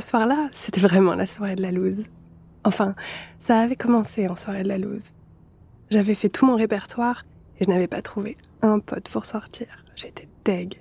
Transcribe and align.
ce 0.00 0.08
soir-là, 0.08 0.48
c'était 0.52 0.80
vraiment 0.80 1.14
la 1.14 1.26
soirée 1.26 1.56
de 1.56 1.62
la 1.62 1.72
loose. 1.72 2.04
Enfin, 2.62 2.94
ça 3.40 3.58
avait 3.58 3.74
commencé 3.74 4.28
en 4.28 4.36
soirée 4.36 4.62
de 4.62 4.68
la 4.68 4.78
loose. 4.78 5.14
J'avais 5.90 6.14
fait 6.14 6.28
tout 6.28 6.46
mon 6.46 6.54
répertoire 6.54 7.24
et 7.58 7.64
je 7.64 7.70
n'avais 7.70 7.88
pas 7.88 8.00
trouvé 8.00 8.36
un 8.62 8.78
pote 8.78 9.08
pour 9.08 9.24
sortir. 9.24 9.66
J'étais 9.96 10.28
deg. 10.44 10.80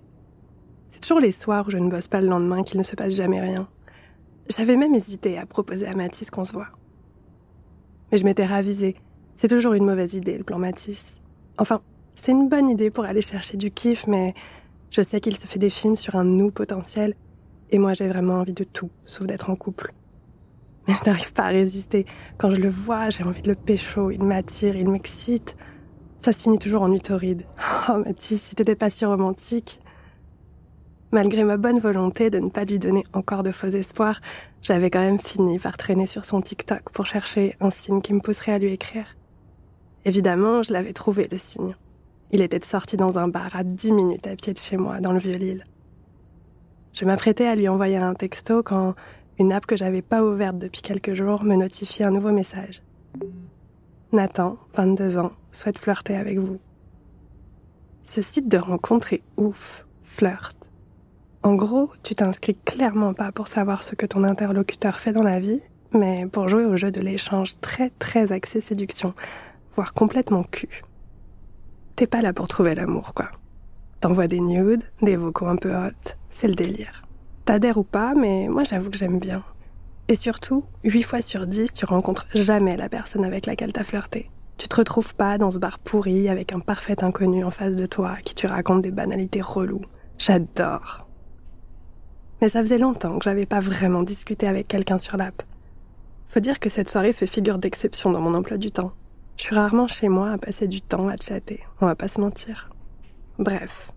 C'est 0.89 0.99
toujours 0.99 1.19
les 1.19 1.31
soirs 1.31 1.67
où 1.67 1.71
je 1.71 1.77
ne 1.77 1.89
bosse 1.89 2.07
pas 2.07 2.21
le 2.21 2.27
lendemain 2.27 2.61
qu'il 2.61 2.77
ne 2.77 2.83
se 2.83 2.95
passe 2.95 3.15
jamais 3.15 3.39
rien. 3.39 3.67
J'avais 4.49 4.77
même 4.77 4.93
hésité 4.93 5.37
à 5.37 5.45
proposer 5.45 5.87
à 5.87 5.95
Mathis 5.95 6.29
qu'on 6.29 6.43
se 6.43 6.53
voit. 6.53 6.69
Mais 8.11 8.19
je 8.19 8.25
m'étais 8.25 8.45
ravisée. 8.45 8.97
C'est 9.35 9.47
toujours 9.47 9.73
une 9.73 9.85
mauvaise 9.85 10.13
idée, 10.13 10.37
le 10.37 10.43
plan 10.43 10.59
Mathis. 10.59 11.21
Enfin, 11.57 11.81
c'est 12.15 12.33
une 12.33 12.49
bonne 12.49 12.69
idée 12.69 12.91
pour 12.91 13.05
aller 13.05 13.21
chercher 13.21 13.57
du 13.57 13.71
kiff, 13.71 14.05
mais 14.05 14.35
je 14.91 15.01
sais 15.01 15.19
qu'il 15.21 15.37
se 15.37 15.47
fait 15.47 15.59
des 15.59 15.69
films 15.69 15.95
sur 15.95 16.15
un 16.15 16.23
nous 16.23 16.51
potentiel, 16.51 17.15
et 17.71 17.79
moi 17.79 17.93
j'ai 17.93 18.07
vraiment 18.07 18.35
envie 18.35 18.53
de 18.53 18.63
tout, 18.63 18.89
sauf 19.05 19.27
d'être 19.27 19.49
en 19.49 19.55
couple. 19.55 19.93
Mais 20.87 20.93
je 20.93 21.09
n'arrive 21.09 21.33
pas 21.33 21.43
à 21.43 21.47
résister. 21.49 22.05
Quand 22.37 22.49
je 22.49 22.61
le 22.61 22.69
vois, 22.69 23.09
j'ai 23.09 23.23
envie 23.23 23.41
de 23.41 23.49
le 23.49 23.55
pécho, 23.55 24.09
il 24.09 24.23
m'attire, 24.23 24.75
il 24.75 24.89
m'excite. 24.89 25.57
Ça 26.19 26.33
se 26.33 26.43
finit 26.43 26.59
toujours 26.59 26.81
en 26.81 26.89
nuit 26.89 27.01
torride. 27.01 27.43
Oh 27.89 27.97
Mathis, 28.05 28.41
si 28.41 28.55
t'étais 28.55 28.75
pas 28.75 28.89
si 28.89 29.05
romantique. 29.05 29.81
Malgré 31.11 31.45
ma 31.45 31.55
bonne 31.55 31.79
volonté 31.79 32.29
de 32.29 32.39
ne 32.39 32.49
pas 32.49 32.65
lui 32.65 32.79
donner 32.79 33.03
encore 33.13 33.43
de 33.43 33.51
faux 33.51 33.67
espoirs, 33.67 34.19
j'avais 34.61 34.89
quand 34.89 34.99
même 34.99 35.19
fini 35.19 35.57
par 35.57 35.77
traîner 35.77 36.05
sur 36.05 36.25
son 36.25 36.41
TikTok 36.41 36.89
pour 36.91 37.05
chercher 37.05 37.55
un 37.61 37.69
signe 37.69 38.01
qui 38.01 38.13
me 38.13 38.19
pousserait 38.19 38.51
à 38.51 38.59
lui 38.59 38.73
écrire. 38.73 39.15
Évidemment, 40.03 40.63
je 40.63 40.73
l'avais 40.73 40.91
trouvé, 40.91 41.27
le 41.31 41.37
signe. 41.37 41.75
Il 42.31 42.41
était 42.41 42.63
sorti 42.63 42.97
dans 42.97 43.19
un 43.19 43.29
bar 43.29 43.55
à 43.55 43.63
dix 43.63 43.93
minutes 43.93 44.27
à 44.27 44.35
pied 44.35 44.53
de 44.53 44.57
chez 44.57 44.75
moi, 44.75 44.99
dans 44.99 45.13
le 45.13 45.19
Vieux-Lille. 45.19 45.63
Je 46.97 47.05
m'apprêtais 47.05 47.45
à 47.45 47.53
lui 47.53 47.67
envoyer 47.67 47.97
un 47.97 48.15
texto 48.15 48.63
quand 48.63 48.95
une 49.37 49.51
app 49.53 49.67
que 49.67 49.77
j'avais 49.77 50.01
pas 50.01 50.23
ouverte 50.23 50.57
depuis 50.57 50.81
quelques 50.81 51.13
jours 51.13 51.43
me 51.43 51.55
notifiait 51.55 52.05
un 52.05 52.09
nouveau 52.09 52.31
message. 52.31 52.81
Nathan, 54.11 54.57
22 54.73 55.19
ans, 55.19 55.31
souhaite 55.51 55.77
flirter 55.77 56.15
avec 56.15 56.39
vous. 56.39 56.57
Ce 58.01 58.23
site 58.23 58.47
de 58.47 58.57
rencontre 58.57 59.13
est 59.13 59.21
ouf. 59.37 59.85
Flirt. 60.01 60.71
En 61.43 61.53
gros, 61.53 61.91
tu 62.01 62.15
t'inscris 62.15 62.55
clairement 62.65 63.13
pas 63.13 63.31
pour 63.31 63.47
savoir 63.47 63.83
ce 63.83 63.93
que 63.93 64.07
ton 64.07 64.23
interlocuteur 64.23 64.97
fait 64.97 65.13
dans 65.13 65.21
la 65.21 65.39
vie, 65.39 65.61
mais 65.93 66.25
pour 66.25 66.49
jouer 66.49 66.65
au 66.65 66.77
jeu 66.77 66.91
de 66.91 67.01
l'échange 67.01 67.59
très 67.61 67.91
très 67.91 68.31
axé 68.31 68.59
séduction, 68.59 69.13
voire 69.71 69.93
complètement 69.93 70.45
cul. 70.45 70.81
T'es 71.95 72.07
pas 72.07 72.23
là 72.23 72.33
pour 72.33 72.47
trouver 72.47 72.73
l'amour, 72.73 73.13
quoi. 73.13 73.29
T'envoies 73.99 74.27
des 74.27 74.41
nudes, 74.41 74.83
des 75.01 75.15
vocaux 75.15 75.47
un 75.47 75.55
peu 75.55 75.75
hot, 75.75 76.13
c'est 76.29 76.47
le 76.47 76.53
délire. 76.53 77.03
T'adhères 77.45 77.77
ou 77.77 77.83
pas, 77.83 78.13
mais 78.13 78.47
moi 78.47 78.63
j'avoue 78.63 78.91
que 78.91 78.97
j'aime 78.97 79.17
bien. 79.17 79.43
Et 80.07 80.15
surtout, 80.15 80.63
8 80.83 81.03
fois 81.03 81.21
sur 81.21 81.47
10, 81.47 81.73
tu 81.73 81.85
rencontres 81.85 82.27
jamais 82.33 82.77
la 82.77 82.89
personne 82.89 83.25
avec 83.25 83.45
laquelle 83.45 83.73
t'as 83.73 83.83
flirté. 83.83 84.29
Tu 84.57 84.67
te 84.67 84.75
retrouves 84.75 85.15
pas 85.15 85.37
dans 85.37 85.51
ce 85.51 85.59
bar 85.59 85.79
pourri 85.79 86.29
avec 86.29 86.53
un 86.53 86.59
parfait 86.59 87.03
inconnu 87.03 87.43
en 87.43 87.51
face 87.51 87.75
de 87.75 87.85
toi 87.85 88.17
qui 88.23 88.35
te 88.35 88.45
raconte 88.45 88.83
des 88.83 88.91
banalités 88.91 89.41
reloues. 89.41 89.85
J'adore. 90.17 91.07
Mais 92.39 92.49
ça 92.49 92.61
faisait 92.61 92.77
longtemps 92.77 93.17
que 93.17 93.23
j'avais 93.23 93.47
pas 93.47 93.59
vraiment 93.59 94.03
discuté 94.03 94.47
avec 94.47 94.67
quelqu'un 94.67 94.99
sur 94.99 95.17
l'app. 95.17 95.41
Faut 96.27 96.39
dire 96.39 96.59
que 96.59 96.69
cette 96.69 96.89
soirée 96.89 97.13
fait 97.13 97.27
figure 97.27 97.57
d'exception 97.57 98.11
dans 98.11 98.21
mon 98.21 98.35
emploi 98.35 98.57
du 98.57 98.69
temps. 98.69 98.91
Je 99.37 99.43
suis 99.43 99.55
rarement 99.55 99.87
chez 99.87 100.07
moi 100.07 100.31
à 100.31 100.37
passer 100.37 100.67
du 100.67 100.81
temps 100.81 101.07
à 101.07 101.15
chatter, 101.17 101.63
on 101.81 101.87
va 101.87 101.95
pas 101.95 102.07
se 102.07 102.21
mentir. 102.21 102.69
Bref, 103.39 103.91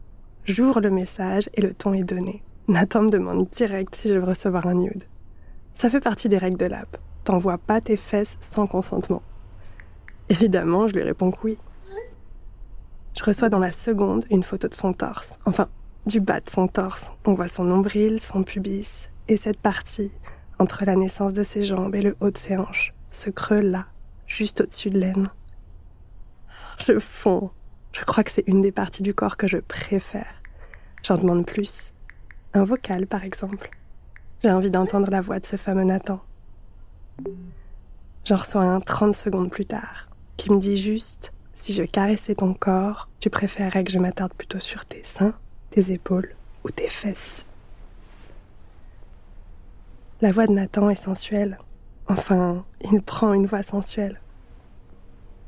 j'ouvre 0.44 0.80
le 0.80 0.90
message 0.90 1.48
et 1.54 1.62
le 1.62 1.72
ton 1.72 1.94
est 1.94 2.04
donné. 2.04 2.42
Nathan 2.68 3.02
me 3.02 3.10
demande 3.10 3.48
direct 3.48 3.94
si 3.94 4.08
je 4.08 4.14
veux 4.14 4.24
recevoir 4.24 4.66
un 4.66 4.74
nude. 4.74 5.04
Ça 5.74 5.88
fait 5.88 6.00
partie 6.00 6.28
des 6.28 6.38
règles 6.38 6.58
de 6.58 6.66
l'app. 6.66 6.98
T'envoies 7.24 7.58
pas 7.58 7.80
tes 7.80 7.96
fesses 7.96 8.36
sans 8.40 8.66
consentement. 8.66 9.22
Évidemment, 10.28 10.88
je 10.88 10.94
lui 10.94 11.02
réponds 11.02 11.30
que 11.30 11.40
oui. 11.42 11.58
Je 13.18 13.24
reçois 13.24 13.48
dans 13.48 13.58
la 13.58 13.72
seconde 13.72 14.24
une 14.30 14.42
photo 14.42 14.68
de 14.68 14.74
son 14.74 14.92
torse. 14.92 15.38
Enfin, 15.46 15.68
du 16.06 16.20
bas 16.20 16.40
de 16.40 16.50
son 16.50 16.68
torse. 16.68 17.12
On 17.24 17.34
voit 17.34 17.48
son 17.48 17.64
nombril, 17.64 18.20
son 18.20 18.44
pubis, 18.44 19.10
et 19.28 19.36
cette 19.36 19.58
partie, 19.58 20.10
entre 20.58 20.84
la 20.84 20.96
naissance 20.96 21.32
de 21.32 21.44
ses 21.44 21.64
jambes 21.64 21.94
et 21.94 22.02
le 22.02 22.16
haut 22.20 22.30
de 22.30 22.36
ses 22.36 22.56
hanches, 22.56 22.94
ce 23.10 23.30
creux-là, 23.30 23.86
juste 24.26 24.60
au-dessus 24.60 24.90
de 24.90 24.98
l'aine. 24.98 25.30
Je 26.78 26.98
fonds. 26.98 27.50
Je 27.92 28.04
crois 28.04 28.24
que 28.24 28.30
c'est 28.30 28.46
une 28.46 28.62
des 28.62 28.72
parties 28.72 29.02
du 29.02 29.14
corps 29.14 29.36
que 29.36 29.46
je 29.46 29.58
préfère. 29.58 30.42
J'en 31.02 31.16
demande 31.16 31.46
plus. 31.46 31.92
Un 32.54 32.64
vocal, 32.64 33.06
par 33.06 33.24
exemple. 33.24 33.70
J'ai 34.42 34.50
envie 34.50 34.70
d'entendre 34.70 35.10
la 35.10 35.20
voix 35.20 35.40
de 35.40 35.46
ce 35.46 35.56
fameux 35.56 35.84
Nathan. 35.84 36.20
J'en 38.24 38.36
reçois 38.36 38.62
un 38.62 38.80
30 38.80 39.14
secondes 39.14 39.50
plus 39.50 39.66
tard, 39.66 40.08
qui 40.36 40.50
me 40.50 40.58
dit 40.58 40.78
juste 40.78 41.32
si 41.54 41.74
je 41.74 41.82
caressais 41.82 42.36
ton 42.36 42.54
corps, 42.54 43.10
tu 43.20 43.28
préférerais 43.28 43.84
que 43.84 43.92
je 43.92 43.98
m'attarde 43.98 44.32
plutôt 44.32 44.60
sur 44.60 44.86
tes 44.86 45.04
seins 45.04 45.34
tes 45.70 45.92
épaules 45.92 46.34
ou 46.64 46.70
tes 46.70 46.88
fesses. 46.88 47.44
La 50.20 50.32
voix 50.32 50.46
de 50.46 50.52
Nathan 50.52 50.90
est 50.90 50.94
sensuelle. 50.94 51.58
Enfin, 52.08 52.64
il 52.90 53.00
prend 53.02 53.32
une 53.32 53.46
voix 53.46 53.62
sensuelle. 53.62 54.20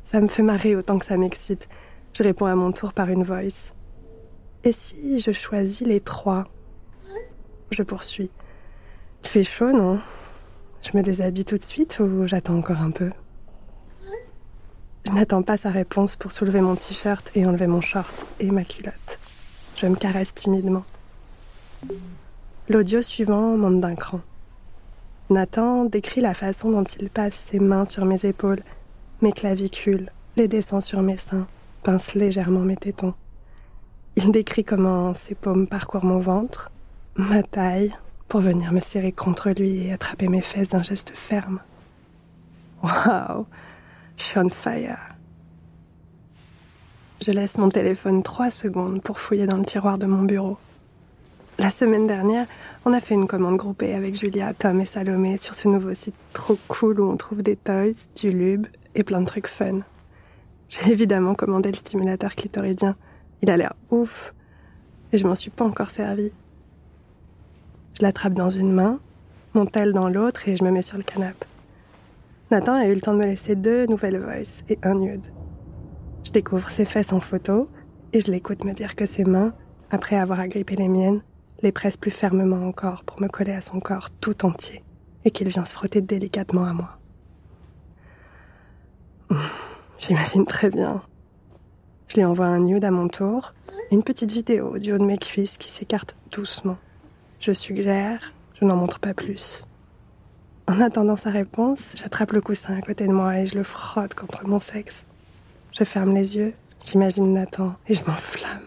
Ça 0.04 0.20
me 0.20 0.28
fait 0.28 0.42
marrer 0.42 0.76
autant 0.76 0.98
que 0.98 1.04
ça 1.04 1.16
m'excite. 1.16 1.68
Je 2.12 2.22
réponds 2.22 2.46
à 2.46 2.54
mon 2.54 2.72
tour 2.72 2.92
par 2.92 3.08
une 3.08 3.24
voice. 3.24 3.72
Et 4.64 4.72
si 4.72 5.18
je 5.18 5.32
choisis 5.32 5.86
les 5.86 6.00
trois? 6.00 6.44
Je 7.70 7.82
poursuis. 7.82 8.30
Il 9.22 9.28
fait 9.28 9.44
chaud, 9.44 9.72
non? 9.72 10.00
Je 10.82 10.96
me 10.96 11.02
déshabille 11.02 11.44
tout 11.44 11.58
de 11.58 11.64
suite 11.64 12.00
ou 12.00 12.26
j'attends 12.26 12.56
encore 12.56 12.80
un 12.80 12.90
peu? 12.90 13.10
Je 15.06 15.12
n'attends 15.12 15.42
pas 15.42 15.56
sa 15.56 15.70
réponse 15.70 16.16
pour 16.16 16.32
soulever 16.32 16.60
mon 16.60 16.76
t-shirt 16.76 17.30
et 17.34 17.46
enlever 17.46 17.66
mon 17.66 17.80
short 17.80 18.26
et 18.40 18.50
ma 18.50 18.64
culotte. 18.64 19.18
Je 19.76 19.86
me 19.86 19.96
caresse 19.96 20.34
timidement. 20.34 20.84
L'audio 22.68 23.02
suivant 23.02 23.56
monte 23.56 23.80
d'un 23.80 23.94
cran. 23.94 24.20
Nathan 25.30 25.86
décrit 25.86 26.20
la 26.20 26.34
façon 26.34 26.70
dont 26.70 26.84
il 26.84 27.08
passe 27.10 27.34
ses 27.34 27.58
mains 27.58 27.84
sur 27.84 28.04
mes 28.04 28.26
épaules, 28.26 28.62
mes 29.22 29.32
clavicules, 29.32 30.12
les 30.36 30.46
descend 30.46 30.82
sur 30.82 31.02
mes 31.02 31.16
seins, 31.16 31.46
pince 31.82 32.14
légèrement 32.14 32.60
mes 32.60 32.76
tétons. 32.76 33.14
Il 34.16 34.30
décrit 34.30 34.64
comment 34.64 35.14
ses 35.14 35.34
paumes 35.34 35.66
parcourent 35.66 36.04
mon 36.04 36.18
ventre, 36.18 36.70
ma 37.16 37.42
taille, 37.42 37.94
pour 38.28 38.40
venir 38.40 38.72
me 38.72 38.80
serrer 38.80 39.12
contre 39.12 39.50
lui 39.50 39.86
et 39.86 39.92
attraper 39.92 40.28
mes 40.28 40.40
fesses 40.40 40.70
d'un 40.70 40.82
geste 40.82 41.12
ferme. 41.14 41.60
Waouh, 42.82 43.46
je 44.16 44.22
suis 44.22 44.38
on 44.38 44.48
fire. 44.48 44.98
Je 47.24 47.30
laisse 47.30 47.58
mon 47.58 47.68
téléphone 47.68 48.22
trois 48.22 48.50
secondes 48.50 49.00
pour 49.02 49.20
fouiller 49.20 49.46
dans 49.46 49.58
le 49.58 49.64
tiroir 49.64 49.98
de 49.98 50.06
mon 50.06 50.22
bureau. 50.22 50.58
La 51.58 51.70
semaine 51.70 52.06
dernière, 52.06 52.46
on 52.84 52.92
a 52.92 53.00
fait 53.00 53.14
une 53.14 53.26
commande 53.26 53.56
groupée 53.56 53.94
avec 53.94 54.16
Julia, 54.16 54.54
Tom 54.54 54.80
et 54.80 54.86
Salomé 54.86 55.36
sur 55.36 55.54
ce 55.54 55.68
nouveau 55.68 55.94
site 55.94 56.16
trop 56.32 56.58
cool 56.66 57.00
où 57.00 57.10
on 57.10 57.16
trouve 57.16 57.42
des 57.42 57.56
toys, 57.56 58.08
du 58.16 58.30
lube 58.30 58.66
et 58.94 59.04
plein 59.04 59.20
de 59.20 59.26
trucs 59.26 59.46
fun. 59.46 59.80
J'ai 60.72 60.90
évidemment 60.90 61.34
commandé 61.34 61.70
le 61.70 61.76
stimulateur 61.76 62.34
clitoridien. 62.34 62.96
Il 63.42 63.50
a 63.50 63.58
l'air 63.58 63.74
ouf. 63.90 64.32
Et 65.12 65.18
je 65.18 65.26
m'en 65.26 65.34
suis 65.34 65.50
pas 65.50 65.66
encore 65.66 65.90
servi. 65.90 66.32
Je 67.94 68.02
l'attrape 68.02 68.32
dans 68.32 68.48
une 68.48 68.72
main, 68.72 68.98
mon 69.52 69.66
tel 69.66 69.92
dans 69.92 70.08
l'autre 70.08 70.48
et 70.48 70.56
je 70.56 70.64
me 70.64 70.70
mets 70.70 70.80
sur 70.80 70.96
le 70.96 71.02
canapé. 71.02 71.46
Nathan 72.50 72.74
a 72.76 72.86
eu 72.86 72.94
le 72.94 73.02
temps 73.02 73.12
de 73.12 73.18
me 73.18 73.26
laisser 73.26 73.54
deux 73.54 73.84
nouvelles 73.86 74.18
voices 74.18 74.64
et 74.70 74.78
un 74.82 74.94
nude. 74.94 75.26
Je 76.24 76.30
découvre 76.30 76.70
ses 76.70 76.86
fesses 76.86 77.12
en 77.12 77.20
photo 77.20 77.68
et 78.14 78.20
je 78.20 78.30
l'écoute 78.30 78.64
me 78.64 78.72
dire 78.72 78.96
que 78.96 79.04
ses 79.04 79.24
mains, 79.24 79.52
après 79.90 80.16
avoir 80.16 80.40
agrippé 80.40 80.74
les 80.76 80.88
miennes, 80.88 81.22
les 81.60 81.72
pressent 81.72 81.98
plus 81.98 82.10
fermement 82.10 82.66
encore 82.66 83.04
pour 83.04 83.20
me 83.20 83.28
coller 83.28 83.52
à 83.52 83.60
son 83.60 83.78
corps 83.78 84.08
tout 84.10 84.46
entier 84.46 84.82
et 85.26 85.30
qu'il 85.30 85.48
vient 85.48 85.66
se 85.66 85.74
frotter 85.74 86.00
délicatement 86.00 86.64
à 86.64 86.72
moi. 86.72 86.98
J'imagine 90.02 90.44
très 90.44 90.68
bien. 90.68 91.00
Je 92.08 92.16
lui 92.16 92.24
envoie 92.24 92.46
un 92.46 92.58
nude 92.58 92.84
à 92.84 92.90
mon 92.90 93.06
tour, 93.06 93.54
une 93.92 94.02
petite 94.02 94.32
vidéo 94.32 94.78
du 94.78 94.92
haut 94.92 94.98
de 94.98 95.04
mes 95.04 95.16
cuisses 95.16 95.56
qui 95.56 95.70
s'écarte 95.70 96.16
doucement. 96.32 96.76
Je 97.38 97.52
suggère, 97.52 98.32
je 98.60 98.64
n'en 98.64 98.74
montre 98.74 98.98
pas 98.98 99.14
plus. 99.14 99.64
En 100.66 100.80
attendant 100.80 101.14
sa 101.14 101.30
réponse, 101.30 101.94
j'attrape 101.96 102.32
le 102.32 102.40
coussin 102.40 102.76
à 102.76 102.80
côté 102.80 103.06
de 103.06 103.12
moi 103.12 103.38
et 103.38 103.46
je 103.46 103.54
le 103.54 103.62
frotte 103.62 104.14
contre 104.14 104.44
mon 104.46 104.58
sexe. 104.58 105.06
Je 105.72 105.84
ferme 105.84 106.12
les 106.12 106.36
yeux, 106.36 106.52
j'imagine 106.84 107.32
Nathan 107.32 107.76
et 107.86 107.94
je 107.94 108.04
m'enflamme. 108.04 108.66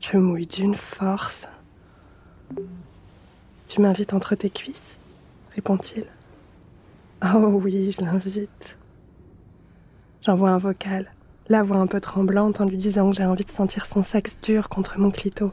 Je 0.00 0.16
mouille 0.16 0.46
d'une 0.46 0.74
force. 0.74 1.48
Tu 3.66 3.80
m'invites 3.80 4.14
entre 4.14 4.34
tes 4.34 4.50
cuisses 4.50 4.98
répond-il. 5.54 6.06
Oh 7.22 7.60
oui, 7.62 7.92
je 7.92 8.02
l'invite. 8.02 8.76
J'envoie 10.24 10.48
un 10.48 10.58
vocal, 10.58 11.12
la 11.50 11.62
voix 11.62 11.76
un 11.76 11.86
peu 11.86 12.00
tremblante 12.00 12.58
en 12.58 12.64
lui 12.64 12.78
disant 12.78 13.10
que 13.10 13.16
j'ai 13.16 13.26
envie 13.26 13.44
de 13.44 13.50
sentir 13.50 13.84
son 13.84 14.02
sexe 14.02 14.38
dur 14.40 14.70
contre 14.70 14.98
mon 14.98 15.10
clito. 15.10 15.52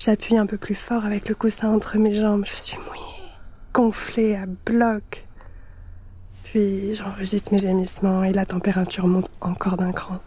J'appuie 0.00 0.36
un 0.36 0.46
peu 0.46 0.56
plus 0.56 0.74
fort 0.74 1.04
avec 1.04 1.28
le 1.28 1.36
coussin 1.36 1.72
entre 1.72 1.96
mes 1.96 2.12
jambes, 2.12 2.44
je 2.46 2.56
suis 2.56 2.78
mouillée. 2.78 3.30
gonfler 3.72 4.34
à 4.34 4.46
bloc. 4.46 5.24
Puis 6.42 6.94
j'enregistre 6.94 7.52
mes 7.52 7.60
gémissements 7.60 8.24
et 8.24 8.32
la 8.32 8.44
température 8.44 9.06
monte 9.06 9.30
encore 9.40 9.76
d'un 9.76 9.92
cran. 9.92 10.18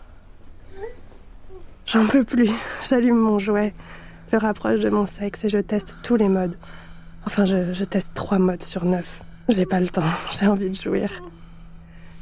J'en 1.86 2.08
peux 2.08 2.24
plus. 2.24 2.50
J'allume 2.90 3.18
mon 3.18 3.40
jouet, 3.40 3.74
le 4.32 4.38
rapproche 4.38 4.80
de 4.80 4.90
mon 4.90 5.06
sexe 5.06 5.44
et 5.44 5.50
je 5.50 5.58
teste 5.58 5.98
tous 6.02 6.16
les 6.16 6.30
modes. 6.30 6.58
Enfin, 7.26 7.44
je, 7.44 7.74
je 7.74 7.84
teste 7.84 8.14
trois 8.14 8.40
modes 8.40 8.64
sur 8.64 8.86
neuf. 8.86 9.22
J'ai 9.50 9.66
pas 9.66 9.82
le 9.82 9.90
temps, 9.90 10.02
j'ai 10.32 10.48
envie 10.48 10.70
de 10.70 10.76
jouir. 10.76 11.10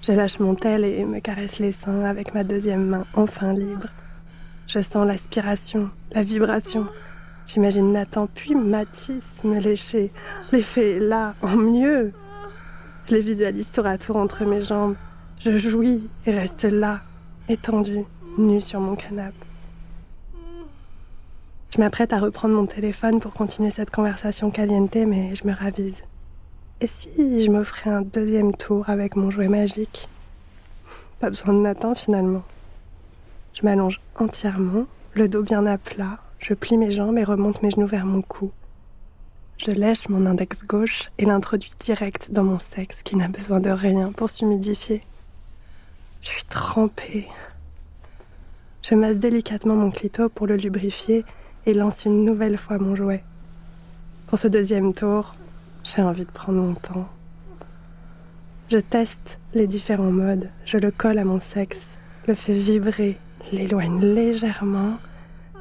Je 0.01 0.13
lâche 0.13 0.39
mon 0.39 0.56
tel 0.56 0.83
et 0.83 1.06
me 1.06 1.19
caresse 1.19 1.59
les 1.59 1.71
seins 1.71 2.06
avec 2.06 2.33
ma 2.33 2.44
deuxième 2.44 2.88
main 2.88 3.06
enfin 3.13 3.53
libre. 3.53 3.88
Je 4.68 4.80
sens 4.80 5.06
l'aspiration, 5.06 5.92
la 6.12 6.24
vibration. 6.24 6.88
J'imagine 7.45 7.94
Nathan 7.94 8.27
puis 8.33 8.56
Matisse 8.56 9.44
me 9.44 9.59
lécher. 9.59 10.12
L'effet 10.51 10.94
est 10.94 11.00
là, 11.00 11.36
en 11.44 11.56
mieux. 11.56 12.13
Je 13.07 13.13
les 13.13 13.21
visualise 13.21 13.69
tour 13.69 13.86
à 13.86 14.00
tour 14.00 14.18
entre 14.18 14.44
mes 14.44 14.62
jambes. 14.62 14.95
Je 15.39 15.57
jouis 15.59 16.09
et 16.25 16.31
reste 16.31 16.63
là, 16.63 17.01
étendu, 17.48 18.00
nu 18.39 18.59
sur 18.59 18.80
mon 18.80 18.95
canapé. 18.95 19.38
Je 21.69 21.80
m'apprête 21.80 22.12
à 22.12 22.19
reprendre 22.19 22.56
mon 22.56 22.65
téléphone 22.65 23.19
pour 23.19 23.33
continuer 23.33 23.69
cette 23.69 23.92
conversation 23.92 24.50
caliente, 24.50 24.95
mais 24.95 25.36
je 25.36 25.45
me 25.45 25.53
ravise. 25.53 26.03
Et 26.83 26.88
si 26.88 27.45
je 27.45 27.51
m'offrais 27.51 27.92
un 27.92 28.01
deuxième 28.01 28.56
tour 28.56 28.89
avec 28.89 29.16
mon 29.16 29.30
jouet 29.30 29.50
magique? 29.50 30.10
Pas 31.19 31.30
besoin 31.30 31.54
de 31.54 31.60
Nathan 31.60 31.94
finalement. 31.94 32.42
Je 33.54 33.62
m'allonge 33.62 34.01
entièrement, 34.16 34.88
le 35.13 35.30
dos 35.30 35.44
bien 35.44 35.68
à 35.68 35.78
plat, 35.78 36.18
je 36.39 36.56
plie 36.56 36.78
mes 36.78 36.89
jambes 36.89 37.19
et 37.19 37.24
remonte 37.24 37.62
mes 37.62 37.69
genoux 37.69 37.86
vers 37.86 38.07
mon 38.07 38.24
cou. 38.24 38.51
Je 39.60 39.69
lèche 39.69 40.10
mon 40.10 40.25
index 40.25 40.66
gauche 40.66 41.12
et 41.19 41.25
l'introduis 41.25 41.72
direct 41.80 42.31
dans 42.31 42.44
mon 42.44 42.57
sexe 42.57 43.04
qui 43.04 43.16
n'a 43.16 43.27
besoin 43.27 43.60
de 43.60 43.69
rien 43.69 44.12
pour 44.12 44.31
s'humidifier. 44.31 45.04
Je 46.24 46.30
suis 46.30 46.45
trempée. 46.45 47.27
Je 48.81 48.95
masse 48.95 49.19
délicatement 49.19 49.75
mon 49.75 49.92
clito 49.92 50.30
pour 50.30 50.48
le 50.48 50.56
lubrifier 50.56 51.25
et 51.68 51.75
lance 51.75 52.06
une 52.06 52.25
nouvelle 52.25 52.57
fois 52.57 52.80
mon 52.80 52.95
jouet. 52.95 53.24
Pour 54.25 54.39
ce 54.39 54.48
deuxième 54.48 54.94
tour, 54.94 55.36
j'ai 55.83 56.01
envie 56.01 56.25
de 56.25 56.31
prendre 56.31 56.60
mon 56.60 56.74
temps. 56.74 57.10
Je 58.69 58.78
teste 58.78 59.39
les 59.54 59.68
différents 59.68 60.12
modes, 60.12 60.50
je 60.66 60.78
le 60.78 60.92
colle 60.92 61.19
à 61.19 61.25
mon 61.25 61.39
sexe, 61.39 61.98
le 62.28 62.36
fais 62.36 62.54
vibrer, 62.54 63.18
l'éloigne 63.51 64.00
légèrement 64.00 64.98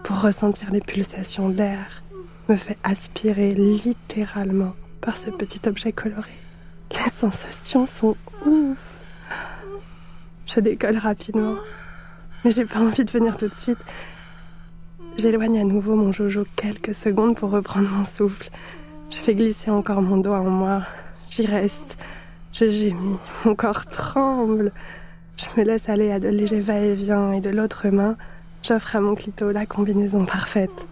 pour 0.05 0.20
ressentir 0.20 0.70
les 0.70 0.81
pulsations 0.81 1.49
d'air, 1.49 2.02
me 2.49 2.56
fait 2.56 2.78
aspirer 2.84 3.55
littéralement 3.55 4.75
par 5.00 5.17
ce 5.17 5.31
petit 5.31 5.61
objet 5.67 5.93
coloré. 5.93 6.31
Les 6.93 7.11
sensations 7.11 7.87
sont 7.87 8.16
ouf. 8.44 8.78
Je 10.46 10.61
décolle 10.61 10.96
rapidement, 10.99 11.56
mais 12.44 12.50
j'ai 12.50 12.64
pas 12.64 12.81
envie 12.81 13.05
de 13.05 13.11
venir 13.11 13.37
tout 13.37 13.49
de 13.49 13.55
suite. 13.55 13.78
J'éloigne 15.16 15.58
à 15.58 15.64
nouveau 15.64 15.96
mon 15.96 16.12
jojo 16.12 16.44
quelques 16.56 16.94
secondes 16.94 17.37
pour 17.37 17.50
reprendre 17.50 17.88
mon 17.88 18.05
souffle. 18.05 18.50
Je 19.11 19.17
fais 19.17 19.35
glisser 19.35 19.71
encore 19.71 20.03
mon 20.03 20.19
doigt 20.19 20.41
en 20.41 20.51
moi. 20.51 20.83
J'y 21.29 21.45
reste. 21.45 21.99
Je 22.53 22.71
gémis. 22.71 23.17
Mon 23.45 23.55
corps 23.55 23.87
tremble. 23.87 24.73
Je 25.37 25.47
me 25.59 25.65
laisse 25.65 25.89
aller 25.89 26.11
à 26.11 26.21
de 26.21 26.29
légers 26.29 26.61
va-et-vient 26.61 27.33
et 27.33 27.41
de 27.41 27.49
l'autre 27.49 27.89
main, 27.89 28.17
j'offre 28.62 28.97
à 28.97 29.01
mon 29.01 29.15
clito 29.15 29.51
la 29.53 29.65
combinaison 29.65 30.27
parfaite. 30.27 30.87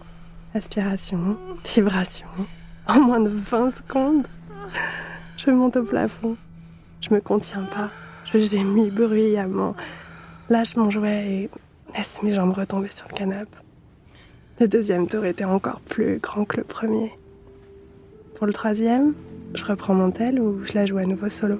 Aspiration, 0.55 1.37
vibration. 1.63 2.27
En 2.87 2.99
moins 2.99 3.19
de 3.19 3.29
20 3.29 3.71
secondes, 3.75 4.27
je 5.37 5.51
monte 5.51 5.77
au 5.77 5.83
plafond. 5.83 6.35
Je 7.01 7.13
me 7.13 7.21
contiens 7.21 7.61
pas. 7.61 7.89
Je 8.25 8.39
gémis 8.39 8.89
bruyamment. 8.89 9.75
Lâche 10.49 10.75
mon 10.75 10.89
jouet 10.89 11.27
et 11.27 11.49
laisse 11.95 12.19
mes 12.23 12.33
jambes 12.33 12.53
retomber 12.53 12.89
sur 12.89 13.05
le 13.07 13.15
canapé. 13.15 13.55
Le 14.59 14.67
deuxième 14.67 15.05
tour 15.05 15.25
était 15.25 15.45
encore 15.45 15.79
plus 15.81 16.17
grand 16.17 16.45
que 16.45 16.57
le 16.57 16.63
premier. 16.63 17.11
Pour 18.39 18.47
le 18.47 18.53
troisième, 18.53 19.15
je 19.53 19.65
reprends 19.65 19.93
mon 19.93 20.11
tel 20.11 20.39
ou 20.39 20.63
je 20.63 20.71
la 20.71 20.85
joue 20.85 20.97
à 20.97 21.03
nouveau 21.03 21.27
solo? 21.29 21.59